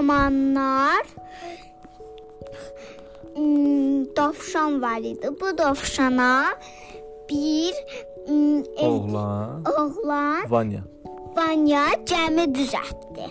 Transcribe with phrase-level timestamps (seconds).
[0.00, 1.04] zamanlar
[3.34, 5.28] hmm, dovşan var idi.
[5.40, 6.44] Bu dovşana
[7.30, 7.74] bir
[8.26, 9.64] hmm, ev- Oğlan.
[9.64, 10.80] oğlan Vanya.
[11.36, 13.26] Vanya gəmi düzəltdi.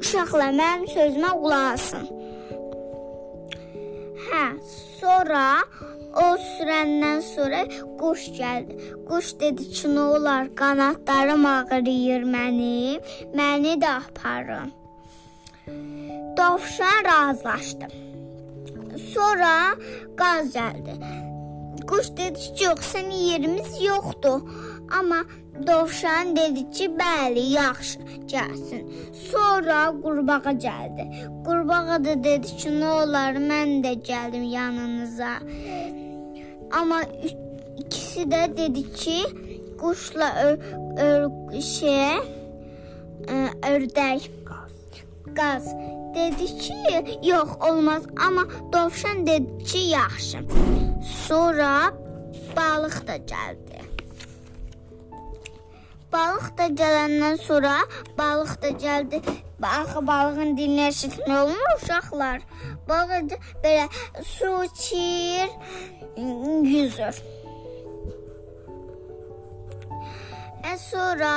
[0.00, 2.04] Uşaqlar mənim sözümə qulaq asın.
[4.26, 4.44] Hə,
[5.00, 5.46] sonra
[6.24, 7.60] o sürəndən sonra
[8.00, 8.72] quş gəldi.
[9.08, 12.98] Quş dedi ki, nə olar, qanadlarım ağrıyır mənim,
[13.38, 14.68] məni də aparın.
[16.36, 17.86] Dovşan razılaşdı.
[19.14, 19.54] Sonra
[20.16, 20.94] qaz gəldi.
[21.90, 24.40] Quş dedi ki, yox, sən yerimiz yoxdur.
[24.98, 25.20] Amma
[25.66, 27.98] dovşan dedi ki, bəli, yaxşı,
[28.32, 28.82] gəlsin.
[29.30, 31.04] Sonra qurbağa gəldi.
[31.46, 35.32] Qurbağa da dedi ki, nə olar, mən də gəldim yanınıza.
[36.80, 37.00] Amma
[37.82, 39.18] ikisi də dedi ki,
[39.80, 40.58] quşla ör,
[41.08, 41.24] ör
[41.60, 42.18] şey
[43.26, 43.38] ə,
[43.72, 44.28] ördək
[45.34, 45.64] qaz
[46.14, 50.38] dedi ki, yox olmaz, amma dovşan dedi ki, yaxşı.
[51.26, 51.92] Sonra
[52.56, 53.78] balıq da gəldi.
[56.12, 57.74] Balıq da gələndən sonra
[58.18, 59.22] balıq da gəldi.
[59.62, 62.40] Axı balığın dilini eşitmək olmur uşaqlar.
[62.88, 63.86] Balıq belə
[64.24, 65.50] su içir,
[66.62, 67.22] yüzür.
[70.72, 71.34] E sonra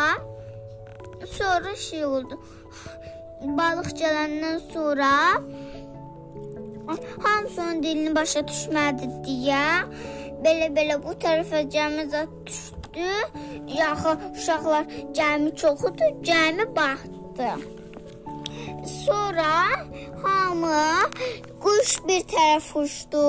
[1.25, 2.39] sonra şey oldu.
[3.43, 5.11] Balıq gələndən sonra
[7.23, 9.65] hamısının dilini başa düşmədi deyə
[10.43, 13.09] belə-belə bu tərəfə gəmi zət düşdü.
[13.77, 17.51] Yaxı uşaqlar gəmi çoxudur, gəmi batdı.
[19.03, 19.51] Sonra
[20.23, 20.83] hamı
[21.63, 23.23] quş bir tərəf uçdu.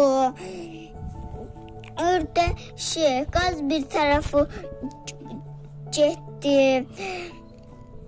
[2.09, 4.47] Ördə şey, qaz bir tərəfi
[5.97, 6.87] getdi.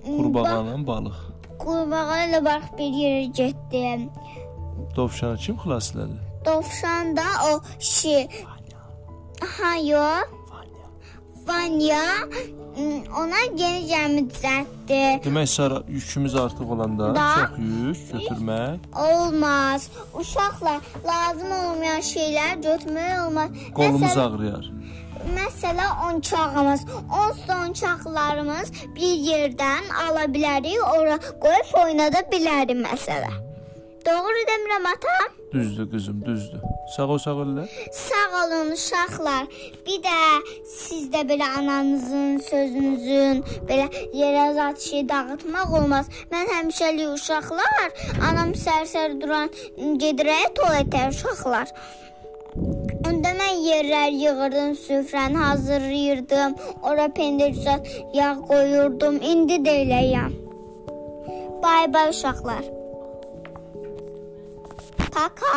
[0.06, 1.35] Qurbağanın balıq.
[1.66, 3.84] Qurbağa ilə bax bir yerə getdi.
[4.96, 6.16] Dovşanı kim xilas elədi?
[6.46, 8.28] Dovşan da o şey.
[9.56, 10.04] Ha yo.
[11.48, 12.02] Vanya
[12.76, 15.00] mm, ona yeni gəmi düzəltdi.
[15.26, 17.26] Demək Sara yükümüz artıq olanda Da.
[17.34, 19.90] çox yük götürmək Olmaz.
[20.14, 23.50] Uşaqlar lazım olmayan şeylər götürmək olmaz.
[23.74, 24.64] qolumuz Məsəl- ağrıyar.
[25.34, 26.80] Məsələ oyuncağımız,
[27.20, 33.32] onsuz da oyuncaqlarımız bir yerdən ala bilərik, ora qoyub oynada bilərik məsələ.
[34.06, 35.16] Doğru demirəm ata?
[35.52, 36.60] Düzdür qızım, düzdür.
[36.96, 37.48] Sağ ol, sağ ol.
[37.52, 37.64] elə.
[37.92, 39.46] Sağ olun uşaqlar.
[39.86, 40.18] Bir də
[40.76, 43.86] siz də belə ananızın sözünüzün belə
[44.20, 46.06] yerə zat şey dağıtmaq olmaz.
[46.32, 47.90] Mən həmişəlik uşaqlar,
[48.30, 49.50] anam sərsər duran
[50.02, 51.74] gedirək tualetə uşaqlar.
[53.66, 56.54] Yerlər yığırdım, süfrəni hazırlayırdım.
[56.82, 59.16] Ora pendir zat yağ qoyurdum.
[59.32, 60.32] İndi də eləyəm.
[61.62, 62.64] Bay bay uşaqlar.
[65.14, 65.56] Kaka.